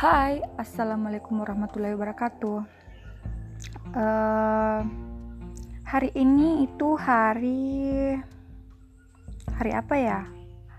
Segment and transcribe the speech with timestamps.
[0.00, 2.64] Hai, assalamualaikum warahmatullahi wabarakatuh.
[3.92, 4.80] Uh,
[5.84, 8.16] hari ini itu hari
[9.52, 10.24] hari apa ya?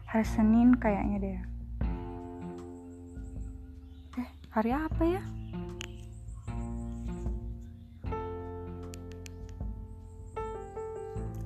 [0.10, 1.42] Hari Senin kayaknya deh.
[4.26, 5.22] Eh, hari apa ya?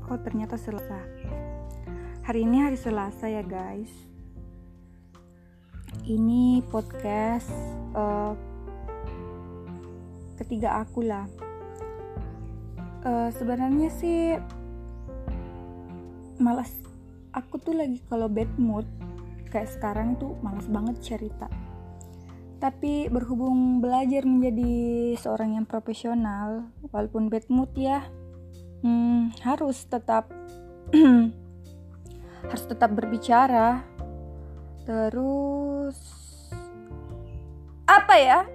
[0.08, 1.04] Oh, ternyata Selasa.
[2.24, 4.15] Hari ini hari Selasa ya, guys
[6.06, 7.50] ini podcast
[7.98, 8.38] uh,
[10.38, 11.26] ketiga aku lah.
[13.06, 14.38] Uh, sebenarnya sih
[16.38, 16.74] malas.
[17.36, 18.88] Aku tuh lagi kalau bad mood
[19.52, 21.48] kayak sekarang itu malas banget cerita.
[22.60, 28.08] Tapi berhubung belajar menjadi seorang yang profesional, walaupun bad mood ya,
[28.82, 30.32] hmm, harus tetap
[32.50, 33.95] harus tetap berbicara
[34.86, 35.98] Terus
[37.90, 38.46] apa ya?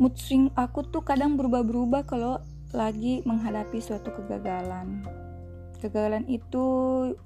[0.00, 2.40] Mood swing aku tuh kadang berubah-berubah kalau
[2.74, 5.06] lagi menghadapi suatu kegagalan.
[5.78, 6.64] Kegagalan itu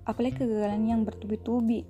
[0.05, 1.87] apalagi kegagalan yang bertubi-tubi.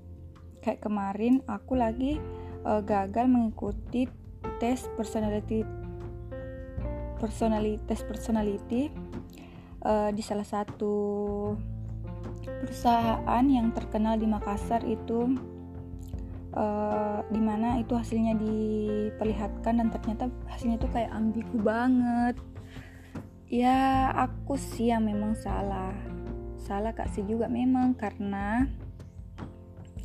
[0.61, 2.21] Kayak kemarin aku lagi
[2.69, 4.07] uh, gagal mengikuti
[4.63, 5.67] tes personality
[7.19, 8.95] personality tes personality
[9.83, 10.95] uh, di salah satu
[12.65, 15.37] perusahaan yang terkenal di Makassar itu
[16.55, 22.37] uh, di mana itu hasilnya diperlihatkan dan ternyata hasilnya tuh kayak ambigu banget.
[23.49, 25.97] Ya aku sih yang memang salah.
[26.61, 28.69] Salah kak sih juga memang karena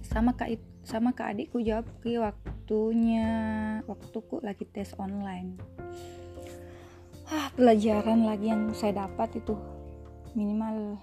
[0.08, 3.28] sama kak sama kak adikku jawab ke waktunya
[3.84, 5.60] waktuku lagi tes online.
[7.28, 9.56] Ah pelajaran lagi yang saya dapat itu
[10.36, 10.96] minimal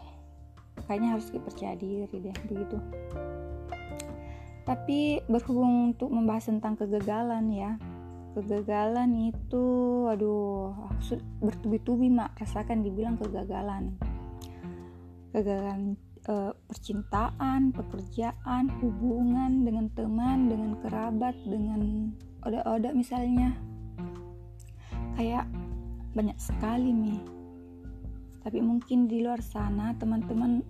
[0.90, 2.82] kayaknya harus dipercaya diri deh begitu.
[4.66, 7.78] Tapi berhubung untuk membahas tentang kegagalan ya
[8.34, 9.66] kegagalan itu
[10.10, 13.94] aduh aku bertubi-tubi mak rasakan dibilang kegagalan.
[15.30, 15.94] Kegagalan
[16.26, 16.34] e,
[16.66, 22.10] percintaan pekerjaan hubungan dengan teman dengan kerabat dengan
[22.42, 23.54] oda-oda misalnya.
[25.14, 25.46] Kayak
[26.18, 27.40] banyak sekali nih
[28.40, 30.64] tapi mungkin di luar sana teman-teman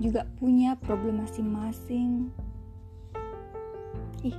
[0.00, 2.32] juga punya problem masing-masing.
[4.24, 4.36] Ih,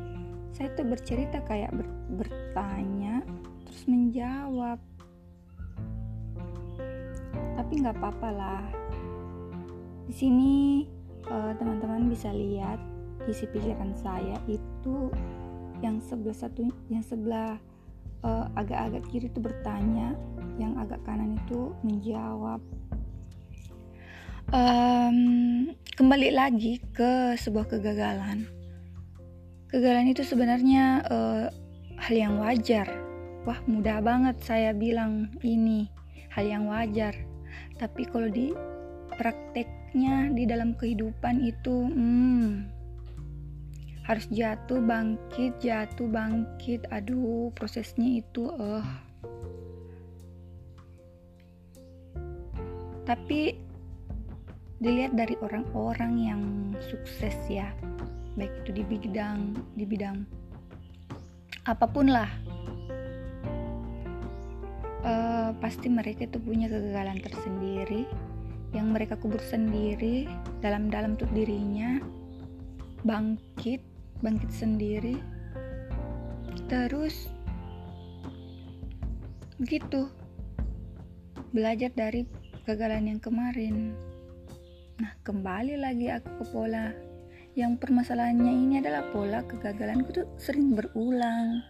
[0.57, 3.21] saya tuh bercerita kayak ber bertanya
[3.63, 4.81] terus menjawab.
[7.55, 8.65] Tapi nggak apa-apa lah.
[10.09, 10.83] Di sini
[11.29, 12.81] eh, teman-teman bisa lihat
[13.29, 15.13] isi pikiran saya itu
[15.85, 17.57] yang sebelah satu yang sebelah
[18.21, 20.13] uh, agak-agak kiri itu bertanya,
[20.61, 22.61] yang agak kanan itu menjawab
[24.51, 25.17] um,
[25.95, 28.47] kembali lagi ke sebuah kegagalan.
[29.71, 31.47] Kegagalan itu sebenarnya uh,
[31.95, 32.87] hal yang wajar.
[33.47, 35.87] Wah, mudah banget saya bilang ini
[36.29, 37.15] hal yang wajar.
[37.79, 38.51] Tapi kalau di
[39.15, 42.67] prakteknya di dalam kehidupan itu, hmm,
[44.05, 46.85] harus jatuh bangkit, jatuh bangkit.
[46.91, 48.83] Aduh, prosesnya itu, eh.
[48.83, 48.87] Uh.
[53.01, 53.70] Tapi
[54.81, 56.41] dilihat dari orang-orang yang
[56.81, 57.69] sukses ya
[58.33, 60.25] baik itu di bidang di bidang
[61.65, 62.29] apa pun lah.
[65.01, 68.05] Uh, pasti mereka itu punya kegagalan tersendiri
[68.69, 70.29] yang mereka kubur sendiri
[70.61, 71.97] dalam-dalam untuk dirinya
[73.05, 73.81] bangkit
[74.21, 75.17] bangkit sendiri.
[76.69, 77.29] Terus
[79.57, 80.09] begitu.
[81.51, 82.23] Belajar dari
[82.63, 83.91] kegagalan yang kemarin
[84.99, 86.91] Nah, kembali lagi aku ke pola.
[87.55, 91.63] Yang permasalahannya ini adalah pola kegagalanku tuh sering berulang.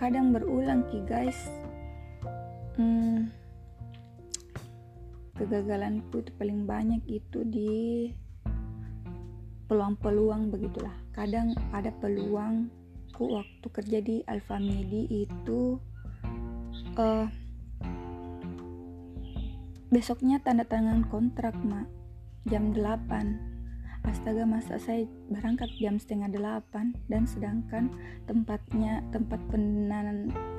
[0.00, 1.36] Kadang berulang ki guys.
[2.76, 3.32] Hmm,
[5.36, 8.12] kegagalanku itu paling banyak itu di
[9.68, 10.92] peluang-peluang begitulah.
[11.12, 15.80] Kadang ada peluangku waktu kerja di Alfamidi itu
[17.00, 17.26] uh,
[19.86, 21.86] Besoknya tanda tangan kontrak, Mak.
[22.50, 23.56] Jam 8.
[24.06, 27.90] Astaga, masa saya berangkat jam setengah delapan dan sedangkan
[28.26, 29.38] tempatnya tempat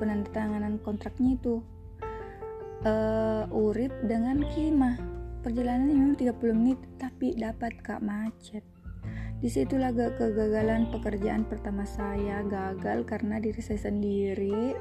[0.00, 1.64] penandatanganan kontraknya itu
[2.84, 5.00] uh, urip dengan kima
[5.40, 8.64] perjalanan memang 30 menit tapi dapat kak macet
[9.38, 14.74] di situlah kegagalan pekerjaan pertama saya gagal karena diri saya sendiri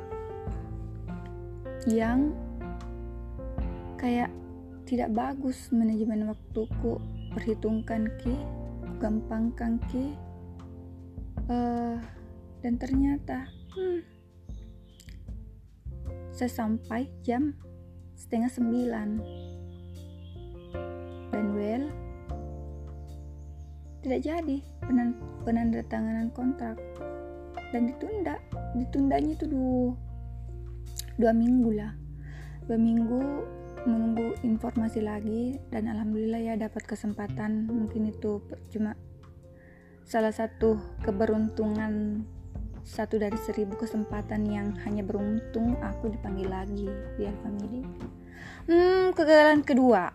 [1.87, 2.33] yang
[3.97, 4.29] kayak
[4.87, 7.01] tidak bagus manajemen waktuku
[7.35, 8.33] perhitungkan ki
[9.01, 10.13] gampangkan ki.
[11.47, 11.95] Uh,
[12.59, 13.47] dan ternyata
[13.77, 14.03] hmm,
[16.33, 17.53] saya sampai jam
[18.15, 19.09] setengah sembilan.
[21.33, 21.85] Dan well
[24.05, 24.57] tidak jadi
[25.43, 26.77] penandatanganan kontrak.
[27.75, 28.39] Dan ditunda
[28.79, 29.91] ditundanya itu dua,
[31.19, 31.91] dua minggu lah.
[32.67, 33.43] Dua minggu
[33.85, 38.41] menunggu informasi lagi dan alhamdulillah ya dapat kesempatan mungkin itu
[38.73, 38.97] cuma
[40.07, 42.23] salah satu keberuntungan
[42.87, 46.87] satu dari seribu kesempatan yang hanya beruntung aku dipanggil lagi
[47.19, 47.83] di Alfamidi
[48.71, 50.11] hmm kegagalan kedua.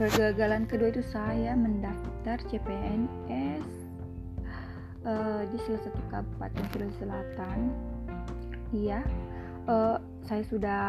[0.00, 3.68] Kegagalan kedua itu saya mendaftar CPNS
[5.04, 7.58] uh, di salah satu kabupaten Sulawesi Selatan.
[8.72, 9.04] Iya
[9.68, 10.84] uh, saya sudah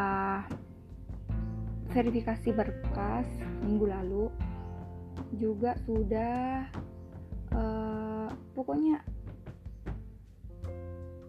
[1.94, 3.28] verifikasi berkas
[3.66, 4.26] minggu lalu
[5.36, 6.66] juga sudah
[7.56, 9.04] uh, pokoknya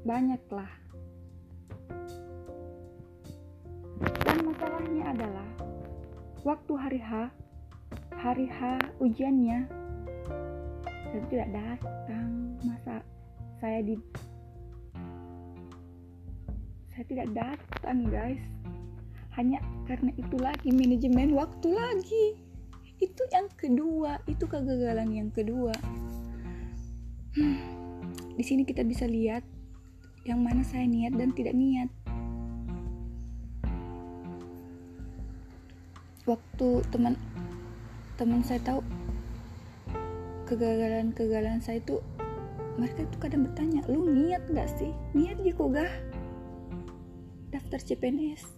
[0.07, 0.73] banyak lah.
[4.23, 5.49] Dan masalahnya adalah
[6.47, 7.13] waktu hari H
[8.15, 9.67] hari H ujiannya
[11.11, 12.29] saya tidak datang.
[12.65, 12.99] Masa
[13.63, 13.95] saya di
[16.93, 18.41] saya tidak datang guys
[19.37, 22.27] hanya karena itu lagi manajemen waktu lagi
[22.97, 25.77] itu yang kedua itu kegagalan yang kedua
[27.37, 27.57] hmm,
[28.37, 29.45] di sini kita bisa lihat
[30.27, 31.87] yang mana saya niat dan tidak niat.
[36.27, 37.15] Waktu teman
[38.19, 38.83] teman saya tahu
[40.51, 42.03] kegagalan-kegagalan saya itu
[42.75, 44.91] mereka itu kadang bertanya, lu niat gak sih?
[45.15, 45.89] Niat di kogah
[47.55, 48.56] daftar CPNS.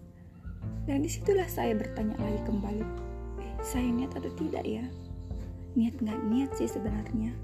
[0.89, 2.81] Dan di situlah saya bertanya lagi kembali,
[3.45, 4.89] eh, saya niat atau tidak ya?
[5.77, 7.37] Niat nggak niat sih sebenarnya.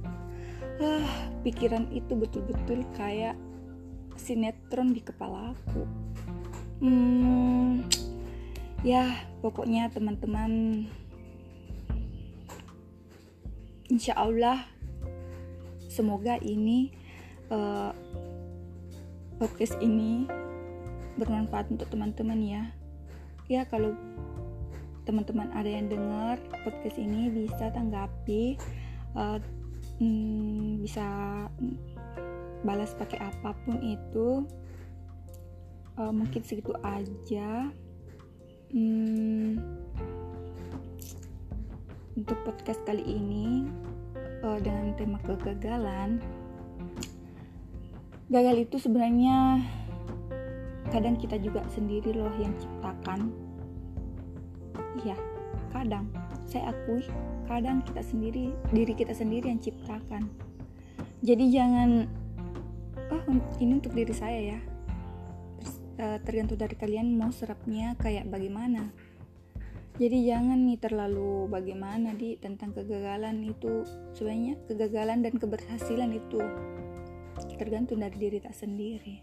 [0.80, 3.36] Ah, pikiran itu betul-betul kayak
[4.18, 5.82] sinetron di kepala aku
[6.82, 7.84] hmm,
[8.86, 9.10] ya
[9.42, 10.84] pokoknya teman-teman
[13.90, 14.64] insya Allah
[15.90, 16.94] semoga ini
[17.50, 17.92] uh,
[19.38, 20.26] podcast ini
[21.18, 22.62] bermanfaat untuk teman-teman ya
[23.48, 23.92] ya kalau
[25.04, 28.56] teman-teman ada yang dengar podcast ini bisa tanggapi
[29.12, 29.36] uh,
[30.00, 31.04] hmm, bisa
[32.64, 34.48] balas pakai apa pun itu.
[35.94, 37.70] Uh, mungkin segitu aja.
[38.74, 39.62] Hmm,
[42.18, 43.70] untuk podcast kali ini
[44.42, 46.18] uh, dengan tema kegagalan.
[48.26, 49.62] Gagal itu sebenarnya
[50.90, 52.54] kadang kita juga sendiri loh yang
[53.04, 53.28] ciptakan
[55.04, 55.16] iya
[55.68, 56.08] kadang.
[56.48, 57.04] Saya akui
[57.44, 60.32] kadang kita sendiri diri kita sendiri yang ciptakan.
[61.20, 62.08] Jadi jangan
[63.12, 63.22] oh
[63.60, 64.60] ini untuk diri saya ya.
[66.00, 68.88] Eh, tergantung dari kalian mau serapnya kayak bagaimana.
[70.00, 73.84] Jadi jangan nih terlalu bagaimana di tentang kegagalan itu.
[74.16, 76.40] Sebenarnya kegagalan dan keberhasilan itu
[77.60, 79.20] tergantung dari diri tak sendiri.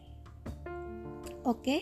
[1.43, 1.57] Oke?
[1.57, 1.81] okay?